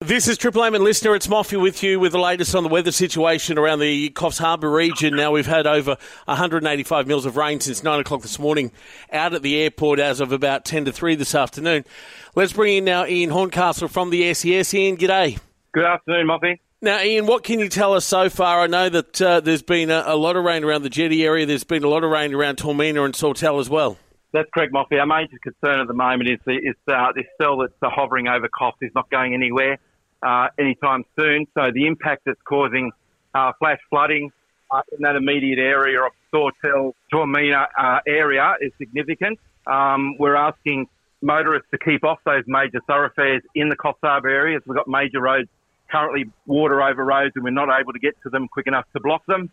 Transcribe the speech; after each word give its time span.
This 0.00 0.28
is 0.28 0.36
Triple 0.36 0.62
M 0.62 0.74
and 0.74 0.84
LiSTNR. 0.84 1.16
It's 1.16 1.26
Moffee 1.26 1.56
with 1.58 1.82
you 1.82 1.98
with 1.98 2.12
the 2.12 2.18
latest 2.18 2.54
on 2.54 2.62
the 2.62 2.68
weather 2.68 2.92
situation 2.92 3.56
around 3.56 3.78
the 3.78 4.10
Coffs 4.10 4.38
Harbour 4.38 4.70
region. 4.70 5.16
Now 5.16 5.30
we've 5.30 5.46
had 5.46 5.66
over 5.66 5.96
185 6.26 7.06
mils 7.06 7.24
of 7.24 7.38
rain 7.38 7.60
since 7.60 7.82
nine 7.82 8.00
o'clock 8.00 8.20
this 8.20 8.38
morning, 8.38 8.72
out 9.10 9.32
at 9.32 9.40
the 9.40 9.56
airport 9.56 9.98
as 9.98 10.20
of 10.20 10.32
about 10.32 10.66
10 10.66 10.84
to 10.84 10.92
3 10.92 11.14
this 11.14 11.34
afternoon. 11.34 11.86
Let's 12.34 12.52
bring 12.52 12.76
in 12.76 12.84
now 12.84 13.06
Ian 13.06 13.30
Horncastle 13.30 13.88
from 13.88 14.10
the 14.10 14.34
SES. 14.34 14.74
Ian, 14.74 14.98
g'day. 14.98 15.38
Good 15.72 15.86
afternoon, 15.86 16.26
Moffee. 16.26 16.60
Now, 16.82 17.00
Ian, 17.00 17.24
what 17.24 17.42
can 17.42 17.58
you 17.58 17.70
tell 17.70 17.94
us 17.94 18.04
so 18.04 18.28
far? 18.28 18.60
I 18.60 18.66
know 18.66 18.90
that 18.90 19.22
uh, 19.22 19.40
there's 19.40 19.62
been 19.62 19.90
a, 19.90 20.04
a, 20.08 20.16
lot 20.16 20.36
of 20.36 20.44
rain 20.44 20.62
around 20.62 20.82
the 20.82 20.90
jetty 20.90 21.24
area. 21.24 21.46
There's 21.46 21.64
been 21.64 21.84
a 21.84 21.88
lot 21.88 22.04
of 22.04 22.10
rain 22.10 22.34
around 22.34 22.58
Toormina 22.58 23.02
and 23.02 23.16
Sawtell 23.16 23.60
as 23.60 23.70
well. 23.70 23.96
That's 24.36 24.50
correct, 24.52 24.70
Moffee. 24.70 24.98
Our 24.98 25.06
major 25.06 25.38
concern 25.42 25.80
at 25.80 25.86
the 25.86 25.94
moment 25.94 26.28
is, 26.28 26.38
the, 26.44 26.56
is 26.56 26.76
uh, 26.88 27.10
this 27.14 27.24
cell 27.40 27.56
that's 27.56 27.72
uh, 27.80 27.88
hovering 27.88 28.28
over 28.28 28.50
Coffs 28.50 28.76
is 28.82 28.90
not 28.94 29.08
going 29.08 29.32
anywhere 29.32 29.78
uh, 30.22 30.48
anytime 30.58 31.04
soon. 31.18 31.46
So 31.54 31.70
the 31.72 31.86
impact 31.86 32.24
that's 32.26 32.42
causing 32.46 32.92
uh, 33.34 33.52
flash 33.58 33.78
flooding 33.88 34.30
uh, 34.70 34.82
in 34.92 35.04
that 35.04 35.16
immediate 35.16 35.58
area 35.58 36.02
of 36.02 36.12
Sawtell, 36.30 36.94
Toormina 37.10 37.66
uh, 37.78 38.00
area 38.06 38.56
is 38.60 38.72
significant. 38.76 39.38
Um, 39.66 40.18
we're 40.18 40.36
asking 40.36 40.86
motorists 41.22 41.68
to 41.70 41.78
keep 41.78 42.04
off 42.04 42.18
those 42.26 42.44
major 42.46 42.80
thoroughfares 42.86 43.40
in 43.54 43.70
the 43.70 43.76
Coffs 43.76 44.00
Harbour 44.02 44.28
areas. 44.28 44.60
We've 44.66 44.76
got 44.76 44.86
major 44.86 45.22
roads 45.22 45.48
currently 45.90 46.26
water 46.44 46.82
over 46.82 47.02
roads 47.02 47.32
and 47.36 47.42
we're 47.42 47.52
not 47.52 47.70
able 47.80 47.94
to 47.94 47.98
get 47.98 48.12
to 48.24 48.28
them 48.28 48.48
quick 48.48 48.66
enough 48.66 48.84
to 48.92 49.00
block 49.00 49.24
them. 49.24 49.50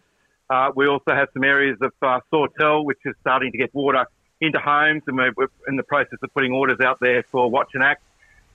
We 0.76 0.88
also 0.88 1.16
have 1.16 1.30
some 1.34 1.46
areas 1.46 1.78
of 1.82 1.94
Sawtell 2.30 2.84
which 2.84 3.00
is 3.06 3.16
starting 3.22 3.54
to 3.54 3.58
get 3.58 3.74
water 3.74 4.06
into 4.44 4.60
homes 4.60 5.04
and 5.08 5.18
we're, 5.18 5.48
in 5.68 5.78
the 5.78 5.84
process 5.84 6.20
of 6.22 6.34
putting 6.34 6.52
orders 6.52 6.80
out 6.80 7.00
there 7.00 7.24
for 7.24 7.50
Watch 7.50 7.72
and 7.74 7.84
Act 7.84 8.04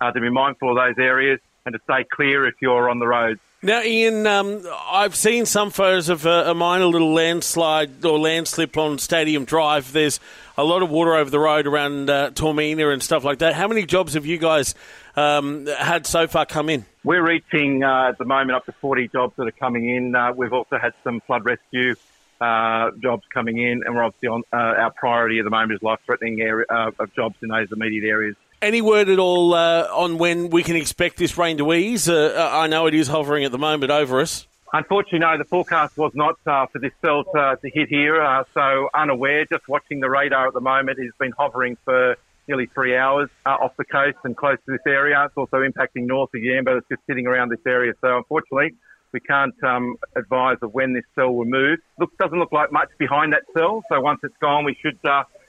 uh, 0.01 0.13
to 0.13 0.21
be 0.21 0.31
mindful 0.31 0.71
of 0.71 0.77
those 0.77 1.03
areas 1.03 1.41
and 1.67 1.75
to 1.75 1.81
stay 1.85 2.05
clear 2.05 2.47
if 2.47 2.55
you're 2.61 2.89
on 2.89 2.99
the 2.99 3.07
roads. 3.07 3.41
Now, 3.61 3.83
Ian, 3.83 4.25
um, 4.27 4.63
I've 4.89 5.17
seen 5.17 5.45
some 5.45 5.71
photos 5.71 6.09
of 6.09 6.27
a, 6.27 6.51
a, 6.51 6.55
minor 6.55 6.87
little 6.87 7.13
landslide 7.13 8.05
or 8.05 8.17
landslip 8.17 8.77
on 8.77 8.99
Stadium 8.99 9.45
Drive. 9.45 9.93
There's 9.93 10.21
a 10.57 10.63
lot 10.63 10.83
of 10.83 10.91
water 10.91 11.17
over 11.17 11.29
the 11.29 11.41
road 11.41 11.67
around 11.67 12.09
uh, 12.09 12.31
Toormina 12.31 12.93
and 12.93 13.03
stuff 13.03 13.25
like 13.25 13.39
that. 13.41 13.55
How 13.55 13.67
many 13.67 13.85
jobs 13.85 14.15
have 14.15 14.25
you 14.25 14.39
guys 14.39 14.77
um, 15.17 15.67
had 15.67 16.07
so 16.07 16.29
far 16.29 16.47
come 16.47 16.69
in? 16.69 16.85
We're 17.03 17.27
reaching 17.27 17.83
uh, 17.83 18.11
at 18.11 18.19
the 18.19 18.25
moment 18.25 18.53
up 18.53 18.65
to 18.67 18.73
40 18.73 19.09
jobs 19.09 19.35
that 19.37 19.49
are 19.49 19.53
coming 19.53 19.91
in. 19.91 20.15
Uh, 20.15 20.33
we've 20.33 20.53
also 20.53 20.79
had 20.79 20.93
some 21.03 21.21
flood 21.21 21.45
rescue 21.45 21.97
uh, 22.41 22.91
jobs 23.03 23.25
coming 23.33 23.59
in, 23.59 23.83
and 23.85 23.95
we're 23.95 24.03
obviously 24.03 24.29
on 24.29 24.43
uh, 24.53 24.57
our 24.57 24.93
priority 24.93 25.39
at 25.39 25.45
the 25.45 25.51
moment 25.51 25.73
is 25.73 25.83
life-threatening 25.83 26.41
area 26.41 26.67
uh, 26.71 26.91
of 26.99 27.15
jobs 27.15 27.37
in 27.43 27.49
those 27.49 27.69
immediate 27.73 28.05
areas. 28.09 28.37
Any 28.61 28.83
word 28.83 29.09
at 29.09 29.19
all 29.19 29.55
uh, 29.55 29.89
on 29.93 30.19
when 30.19 30.51
we 30.51 30.63
can 30.63 30.75
expect 30.77 31.17
this 31.17 31.39
rain 31.39 31.59
to 31.59 31.73
ease? 31.73 32.09
Uh, 32.09 32.35
uh, 32.37 32.59
I 32.59 32.67
know 32.67 32.87
it 32.87 32.95
is 32.95 33.07
hovering 33.07 33.45
at 33.45 33.53
the 33.53 33.59
moment 33.59 33.93
over 33.93 34.21
us. 34.21 34.47
Unfortunately, 34.73 35.21
no, 35.21 35.39
the 35.39 35.45
forecast 35.45 35.97
was 35.97 36.13
not 36.15 36.37
uh, 36.47 36.67
for 36.67 36.79
this 36.79 36.93
cell 37.01 37.25
to, 37.25 37.59
to 37.63 37.71
hit 37.71 37.89
here, 37.89 38.21
uh, 38.21 38.45
so 38.53 38.89
unaware. 38.93 39.47
Just 39.47 39.67
watching 39.69 40.01
the 40.01 40.11
radar 40.11 40.49
at 40.49 40.55
the 40.55 40.61
moment, 40.61 40.99
it's 40.99 41.17
been 41.19 41.33
hovering 41.39 41.79
for 41.85 42.17
nearly 42.49 42.67
three 42.75 42.97
hours 42.97 43.31
uh, 43.47 43.51
off 43.51 43.77
the 43.77 43.85
coast 43.85 44.19
and 44.25 44.37
close 44.37 44.59
to 44.67 44.73
this 44.73 44.81
area. 44.87 45.23
It's 45.25 45.37
also 45.37 45.59
impacting 45.59 46.07
north 46.07 46.35
again, 46.35 46.65
but 46.65 46.77
it's 46.77 46.89
just 46.89 47.03
sitting 47.07 47.27
around 47.27 47.51
this 47.51 47.65
area. 47.67 47.93
So 48.01 48.17
unfortunately, 48.17 48.75
we 49.13 49.21
can't 49.21 49.55
um, 49.65 49.97
advise 50.17 50.57
of 50.63 50.75
when 50.75 50.93
this 50.93 51.05
cell 51.15 51.33
will 51.33 51.45
move. 51.45 51.79
Look, 51.99 52.17
doesn't 52.19 52.39
look 52.39 52.53
like 52.53 52.73
much 52.73 52.89
behind 52.99 53.33
that 53.33 53.43
cell. 53.57 53.83
So 53.91 54.01
once 54.01 54.21
it's 54.23 54.37
gone, 54.41 54.65
we 54.65 54.77
should 54.83 54.99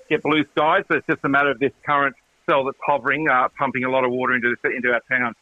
get 0.10 0.24
blue 0.24 0.46
skies. 0.52 0.84
But 0.88 0.98
it's 0.98 1.08
just 1.08 1.20
a 1.24 1.30
matter 1.30 1.52
of 1.52 1.60
this 1.60 1.74
current 1.86 2.16
cell 2.50 2.66
that's 2.66 2.78
hovering, 2.86 3.30
uh, 3.30 3.48
pumping 3.58 3.84
a 3.84 3.90
lot 3.90 4.04
of 4.04 4.12
water 4.12 4.34
into 4.34 4.56
into 4.66 4.92
our 4.92 5.02
town. 5.10 5.36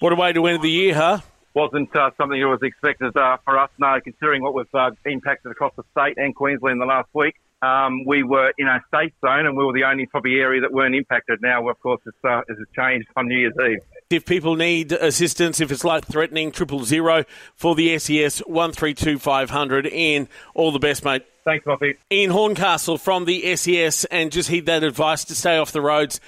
What 0.00 0.12
a 0.12 0.16
way 0.16 0.32
to 0.32 0.46
end 0.46 0.62
the 0.62 0.70
year, 0.70 0.94
huh? 0.94 1.20
Wasn't 1.54 1.94
uh, 1.94 2.10
something 2.18 2.40
that 2.40 2.48
was 2.48 2.62
expected 2.62 3.16
uh, 3.16 3.36
for 3.44 3.56
us, 3.58 3.70
no, 3.78 4.00
considering 4.02 4.42
what 4.42 4.54
we've 4.54 4.66
uh, 4.74 4.90
impacted 5.06 5.52
across 5.52 5.72
the 5.76 5.84
state 5.92 6.18
and 6.18 6.34
Queensland 6.34 6.74
in 6.74 6.78
the 6.80 6.86
last 6.86 7.08
week. 7.14 7.36
Um, 7.64 8.04
we 8.04 8.22
were 8.22 8.52
in 8.58 8.66
a 8.66 8.80
safe 8.92 9.12
zone 9.24 9.46
and 9.46 9.56
we 9.56 9.64
were 9.64 9.72
the 9.72 9.84
only 9.84 10.06
probably 10.06 10.34
area 10.40 10.60
that 10.60 10.72
weren't 10.72 10.94
impacted. 10.94 11.40
Now, 11.40 11.68
of 11.68 11.80
course, 11.80 12.00
it's, 12.06 12.24
uh, 12.24 12.42
it's 12.48 12.60
changed 12.76 13.08
on 13.16 13.28
New 13.28 13.38
Year's 13.38 13.54
Eve. 13.58 13.78
If 14.10 14.26
people 14.26 14.54
need 14.54 14.92
assistance, 14.92 15.60
if 15.60 15.72
it's 15.72 15.84
life 15.84 16.04
threatening, 16.04 16.52
triple 16.52 16.84
zero 16.84 17.24
for 17.54 17.74
the 17.74 17.98
SES 17.98 18.40
one 18.40 18.72
three 18.72 18.94
two 18.94 19.18
five 19.18 19.50
hundred. 19.50 19.86
And 19.86 20.28
all 20.54 20.72
the 20.72 20.78
best, 20.78 21.04
mate. 21.04 21.24
Thanks, 21.44 21.66
Moffee. 21.66 21.96
Ian 22.10 22.30
Horncastle 22.30 22.98
from 22.98 23.24
the 23.24 23.56
SES, 23.56 24.04
and 24.06 24.30
just 24.30 24.48
heed 24.48 24.66
that 24.66 24.82
advice 24.82 25.24
to 25.24 25.34
stay 25.34 25.56
off 25.56 25.72
the 25.72 25.80
roads. 25.80 26.20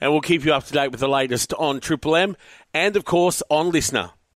And 0.00 0.12
we'll 0.12 0.20
keep 0.20 0.44
you 0.44 0.54
up 0.54 0.64
to 0.64 0.72
date 0.72 0.90
with 0.90 1.00
the 1.00 1.08
latest 1.08 1.52
on 1.54 1.80
Triple 1.80 2.16
M 2.16 2.36
and, 2.72 2.96
of 2.96 3.04
course, 3.04 3.42
on 3.50 3.72
LiSTNR. 3.72 4.12